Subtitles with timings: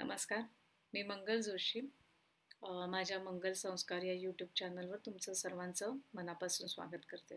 [0.00, 0.42] नमस्कार.
[0.92, 1.80] मी मंगल जोशी.
[2.90, 7.36] माझ्या मंगल संस्कार या यूट्यूब चॅनलवर तुमचं सर्वांचं मनापासून स्वागत करते.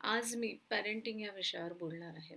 [0.00, 2.36] आज मी पॅरेंटिंग या विषयावर बोलणार आहे.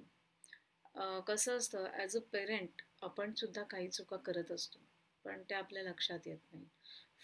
[1.28, 4.80] कसं असतं ॲज अ पेरेंट आपण सुद्धा काही चुका करत असतो
[5.26, 6.66] पण त्या आपल्या लक्षात येत नाही.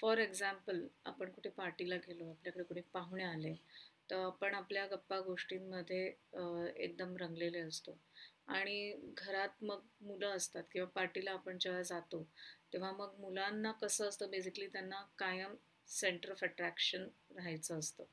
[0.01, 3.53] फॉर एक्झाम्पल आपण कुठे पार्टीला गेलो आपल्याकडे कुठे पाहुणे आले
[4.09, 6.05] तर आपण आपल्या गप्पा गोष्टींमध्ये
[6.77, 7.97] एकदम रंगलेले असतो.
[8.49, 12.23] आणि घरात मग मुलं असतात किंवा पार्टीला आपण जेव्हा जातो
[12.73, 15.55] तेव्हा मग मुलांना कसं असतं बेसिकली त्यांना कायम
[15.87, 18.03] सेंटर ऑफ अट्रॅक्शन राहायचं असतं.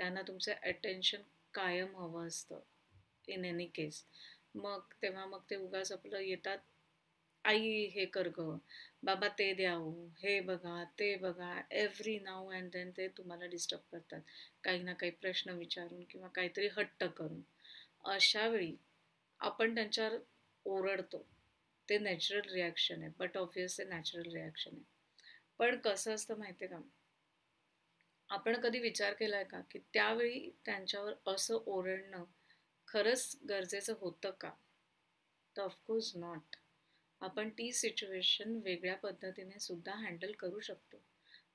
[0.00, 1.22] त्यांना तुमचं अटेन्शन
[1.54, 2.60] कायम हवं असतं
[3.28, 4.02] इन एनी केस
[4.54, 6.58] मग तेव्हा मग ते उगाच आपलं येतात
[7.44, 8.56] आई हे कर ग.
[9.02, 10.08] बाबा ते द्यावं हो.
[10.18, 10.40] हे.
[10.40, 14.20] बघा ते बघा एव्हरी नाव अँड देन ते तुम्हाला डिस्टर्ब करतात.
[14.64, 17.40] काही ना काही प्रश्न विचारून किंवा काहीतरी हट्ट करून.
[18.06, 18.74] अशावेळी
[19.40, 20.18] आपण त्यांच्यावर
[20.66, 21.26] ओरडतो.
[21.88, 24.84] ते नॅचरल रिॲक्शन आहे बट ऑब्वियस ते नॅचरल रिॲक्शन आहे.
[25.58, 26.80] पण कसं असतं माहिती आहे का?
[28.30, 32.24] आपण कधी विचार केला आहे का की त्यावेळी त्यांच्यावर असं ओरडणं
[32.88, 34.50] खरंच गरजेचं होतं का?
[35.56, 36.56] तर ऑफकोर्स नॉट
[37.20, 41.02] आपण ती सिच्युएशन वेगळ्या पद्धतीने सुद्धा हँडल करू शकतो.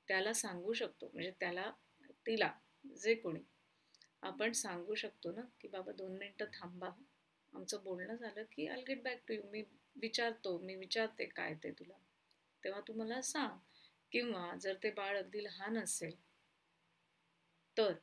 [0.08, 1.72] त्याला सांगू शकतो म्हणजे त्याला
[2.28, 2.52] तिला
[2.97, 3.40] जे कोणी.
[4.22, 6.90] आपण सांगू शकतो ना की बाबा दोन मिनटं थांबा.
[7.54, 9.64] आमचं बोलणं झालं की I'll get back to you मी
[9.96, 11.98] विचारतो मी विचारते काय ते तुला.
[12.64, 13.58] तेव्हा तू मला सांग
[14.12, 16.16] किंवा जर ते बाळ अगदी लहान असेल
[17.78, 17.94] तर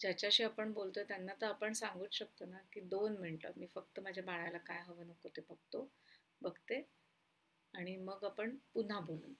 [0.00, 4.24] ज्याच्याशी आपण बोलतोय त्यांना तर आपण सांगूच शकतो ना की दोन मिनटं मी फक्त माझ्या
[4.24, 5.88] बाळाला काय हवं नको ते बघतो
[6.42, 6.82] बघते
[7.74, 9.32] आणि मग आपण पुन्हा बोलू.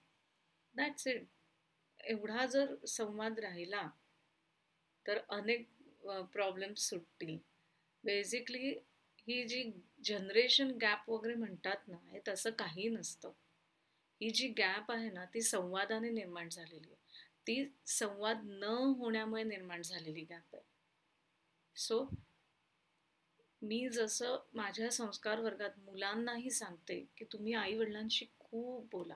[0.74, 1.24] दॅट्स इट
[2.00, 3.88] एवढा जर संवाद राहिला
[5.06, 5.68] तर अनेक
[6.32, 7.38] प्रॉब्लेम्स सुटतील.
[8.04, 8.74] बेसिकली
[9.28, 9.72] ही जी
[10.04, 13.32] जनरेशन गॅप वगैरे म्हणतात ना हे तसं काही नसतं.
[14.20, 16.96] ही जी गॅप आहे ना ती संवादाने निर्माण झालेली आहे.
[17.46, 18.64] ती संवाद न
[18.98, 20.62] होण्यामुळे निर्माण झालेली गॅप आहे.
[21.76, 22.10] सो
[23.62, 29.14] मी जसं माझ्या संस्कार वर्गात मुलांनाही सांगते की तुम्ही आई वडिलांशी खूप बोला.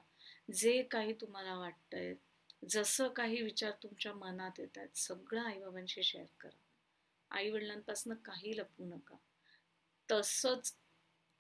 [0.55, 2.15] जे काही तुम्हाला वाटतंय
[2.69, 6.59] जसं काही विचार तुमच्या मनात येत आहेत सगळं आईबाबांशी शेअर करा.
[7.31, 9.17] आई वडिलांपासून काही लपवू नका.
[10.11, 10.75] तसंच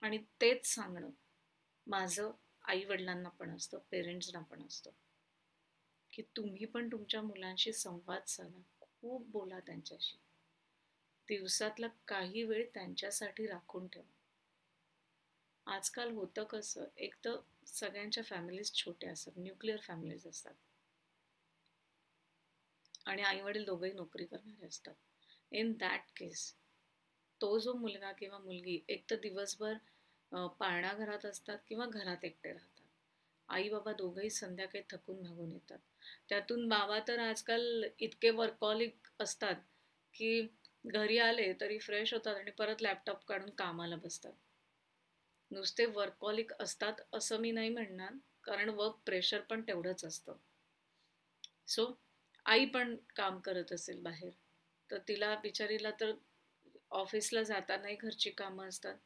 [0.02, 1.10] आणि तेच सांगणं
[1.86, 2.30] माझं
[2.62, 4.90] आई वडिलांना पण असतं पेरेंट्सना पण असतं
[6.12, 10.18] की तुम्ही पण तुमच्या मुलांशी संवाद साधा खूप बोला त्यांच्याशी.
[11.28, 14.12] दिवसातला काही वेळ त्यांच्यासाठी राखून ठेवा.
[15.66, 17.36] आजकाल होतं कसं एक तर
[17.66, 20.54] सगळ्यांच्या फॅमिलीज छोट्या असतात न्यूक्लिअर फॅमिलीज असतात.
[23.06, 24.94] आणि आई वडील दोघंही नोकरी करणारे असतात.
[25.52, 26.54] इन दॅट केस
[27.40, 29.74] तो जो मुलगा किंवा मुलगी एक तर दिवसभर
[30.58, 32.84] पाळणा घरात असतात किंवा घरात एकटे राहतात.
[33.48, 35.78] आई बाबा दोघंही संध्याकाळी थकून भागून येतात.
[36.28, 39.54] त्यातून बाबा तर आजकाल इतके वर्कॉलिक असतात
[40.14, 40.40] की
[40.84, 44.32] घरी आले तरी फ्रेश होतात आणि परत लॅपटॉप काढून कामाला बसतात.
[45.50, 48.12] नुसते वर्कॉलिक असतात असं मी नाही म्हणणार
[48.44, 50.36] कारण वर्क प्रेशर पण तेवढंच असतं.
[51.66, 51.92] सो
[52.46, 54.30] आई पण काम करत असेल बाहेर
[54.90, 56.12] तर तिला बिचारीला तर
[56.92, 58.96] ऑफिसला जातानाही घरची कामं असतात.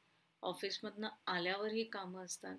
[0.42, 2.56] ऑफिसमधनं आल्यावरही कामं असतात.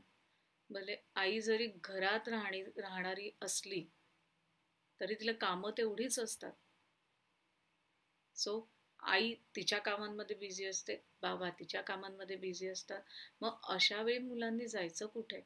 [0.70, 3.84] भले आई जरी घरात राहणी राहणारी असली
[5.02, 6.52] तरी तिला कामं तेवढीच असतात.
[8.36, 8.68] सो
[9.00, 13.02] आई तिच्या कामांमध्ये बिझी असते बाबा तिच्या कामांमध्ये बिझी असतात.
[13.42, 15.42] मग अशा वेळी मुलांनी जायचं कुठे?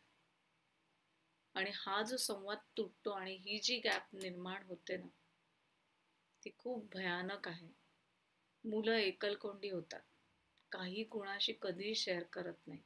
[1.56, 5.08] आणि हा जो संवाद तुटतो आणि ही जी गॅप निर्माण होते ना
[6.44, 7.68] ती खूप भयानक आहे.
[8.66, 10.02] मुलं एकलकोंडी होतात.
[10.72, 12.81] काही कुणाशी कधीही शेअर करत नाही.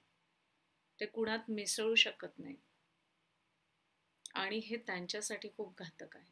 [0.99, 2.55] ते कुणात मिसळू शकत नाही.
[4.35, 6.31] आणि हे त्यांच्यासाठी खूप घातक आहे.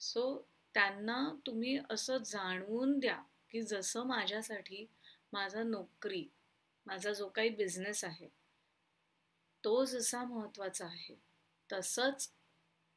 [0.00, 1.16] सो त्यांना
[1.46, 4.86] तुम्ही असं जाणवून द्या की जसं माझ्यासाठी
[5.32, 6.26] माझा नोकरी
[6.86, 8.28] माझा जो काही बिझनेस आहे
[9.64, 11.14] तो जसा महत्त्वाचा आहे
[11.70, 12.30] तसंच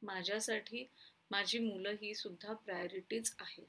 [0.02, 0.86] माझ्यासाठी
[1.30, 3.64] माझी मुलं ही सुद्धा प्रायोरिटीज आहे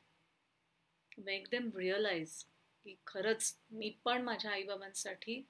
[1.18, 2.44] मेक देम रिअलाइज
[2.86, 5.44] की खरंच मी पण माझ्या आईबाबांसाठी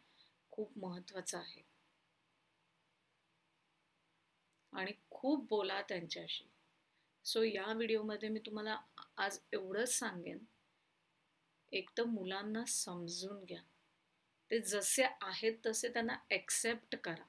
[0.52, 1.62] खूप महत्त्वाचं आहे.
[4.74, 6.46] आणि खूप बोला त्यांच्याशी.
[7.26, 8.78] सो या व्हिडिओमध्ये मी तुम्हाला
[9.18, 10.38] आज एवढंच सांगेन.
[11.72, 13.62] एक तर मुलांना समजून घ्या.
[14.52, 17.24] ते जसे आहेत तसे त्यांना ॲक्सेप्ट करा.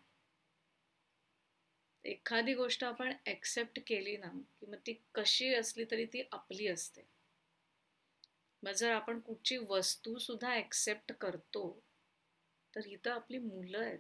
[2.04, 4.28] एखादी गोष्ट आपण ॲक्सेप्ट केली ना
[4.60, 7.11] की मग ती कशी असली तरी ती आपली असते.
[8.62, 11.64] मग जर आपण कुठची वस्तू सुद्धा ॲक्सेप्ट करतो
[12.74, 13.98] तर इथं आपली मुलं आहेत.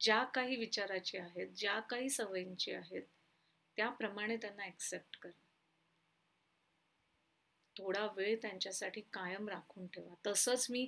[0.00, 3.02] ज्या काही विचाराची आहेत ज्या काही सवयींची आहेत
[3.78, 5.30] त्याप्रमाणे त्यांना ॲक्सेप्ट करा.
[7.76, 10.14] थोडा वेळ त्यांच्यासाठी कायम राखून ठेवा.
[10.26, 10.86] तसंच मी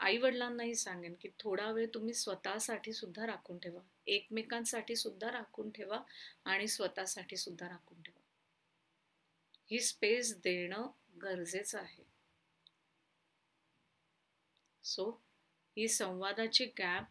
[0.00, 3.80] आई वडिलांनाही सांगेन की थोडा वेळ तुम्ही स्वतःसाठी सुद्धा राखून ठेवा.
[4.06, 6.02] एकमेकांसाठी सुद्धा राखून ठेवा
[6.44, 8.20] आणि स्वतःसाठी सुद्धा राखून ठेवा.
[9.70, 12.04] ही स्पेस देणं गरजेचं आहे.
[14.84, 15.10] सो
[15.76, 17.04] ही संवादाची गॅप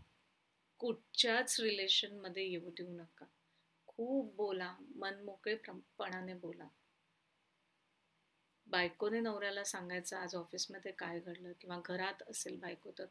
[0.80, 3.25] कुठच्याच रिलेशनमध्ये येऊ देऊ नका.
[3.88, 6.68] खूप बोला मनमोकळेपणाने बोला.
[8.68, 11.51] बायकोने नवऱ्याला सांगायचं आज ऑफिसमध्ये काय घडलं?
[11.62, 13.06] किंवा घरात असेल बायको तर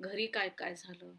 [0.00, 1.12] घरी काय काय झालं?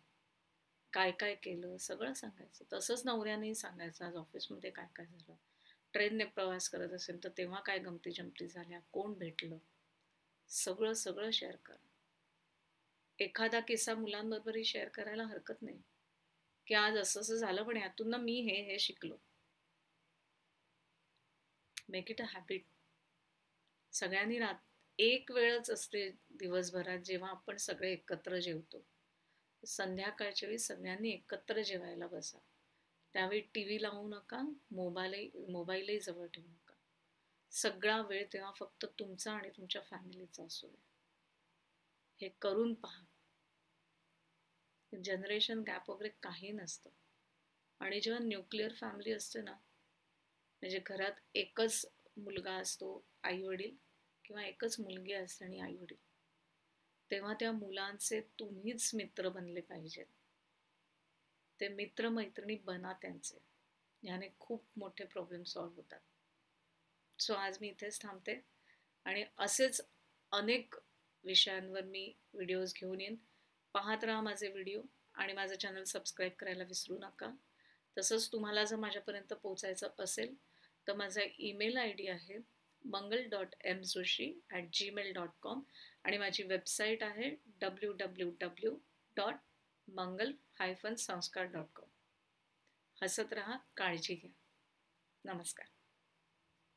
[0.93, 1.77] काय काय केलं?
[1.77, 2.65] सगळं सांगायचं.
[2.73, 5.33] तसंच नवऱ्यानेही सांगायचं आज ऑफिसमध्ये काय काय झालं?
[5.95, 8.79] ट्रेनने प्रवास करत असेल तर तेव्हा काय गमती जमती झाल्या?
[8.91, 9.57] कोण भेटलं?
[10.49, 11.85] सगळं सगळं शेअर करा.
[13.19, 15.81] एखादा किस्सा मुलांबरोबरही शेअर करायला हरकत नाही.
[16.67, 19.17] की आज असं असं झालं पण यातून ना मी हे हे शिकलो.
[21.89, 22.63] मेक इट अ हॅबिट
[23.93, 24.55] सगळ्यांनी रात
[24.99, 28.83] एक वेळच असते दिवसभरात जेव्हा आपण सगळे एकत्र जेवतो.
[29.63, 32.37] संध्याकाळच्या वेळी सगळ्यांनी एकत्र जेवायला बसा.
[33.15, 34.41] त्यावेळी टी व्ही लावू नका
[34.71, 36.73] मोबाईलही मोबाईलही जवळ ठेवू नका.
[37.51, 40.81] सगळा वेळ तेव्हा फक्त तुमचा आणि तुमच्या फॅमिलीचा असू दे
[42.21, 43.03] हे करून पहा.
[44.93, 46.89] जनरेशन गॅप वगैरे काही नसतं.
[47.81, 51.85] आणि जेव्हा न्यूक्लिअर फॅमिली असते ना म्हणजे घरात एकच
[52.17, 53.75] मुलगा असतो आई वडील
[54.25, 55.97] किंवा एकच मुलगी असते आणि आई वडील
[57.11, 60.05] तेव्हा त्या मुलांचे तुम्हीच मित्र बनले पाहिजेत.
[61.59, 63.37] ते मित्रमैत्रिणी बना त्यांचे.
[64.03, 65.99] ह्याने खूप मोठे प्रॉब्लेम सॉल्व्ह होतात.
[67.19, 68.39] सो आज मी इथेच थांबते
[69.05, 69.81] आणि असेच
[70.31, 70.75] अनेक
[71.23, 73.15] विषयांवर मी व्हिडिओज घेऊन येईन.
[73.75, 74.81] पाहत राहा माझे व्हिडिओ
[75.15, 77.31] आणि माझं चॅनल सबस्क्राईब करायला विसरू नका.
[77.97, 80.35] तसंच तुम्हाला जर माझ्यापर्यंत पोचायचं असेल
[80.87, 82.37] तर माझा ईमेल आय डी आहे
[82.83, 85.61] Mangal dot M Joshi at Gmail dot com
[86.03, 87.29] आणि माझी वेबसाईट आहे
[87.61, 88.77] W W W
[89.17, 89.35] dot
[89.87, 91.89] Mangal hyphen Sanskar dot com.
[93.03, 94.31] हसत रहा काळजी घ्या.
[95.33, 95.74] नमस्कार.